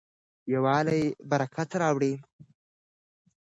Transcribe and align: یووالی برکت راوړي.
یووالی 0.53 1.03
برکت 1.29 1.69
راوړي. 1.81 2.13